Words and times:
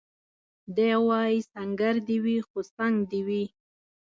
دی 0.75 0.91
وايي 1.07 1.37
سنګر 1.51 1.95
دي 2.07 2.17
وي 2.23 2.37
خو 2.47 2.59
څنګ 2.75 2.95
دي 3.11 3.21
وي 3.27 3.43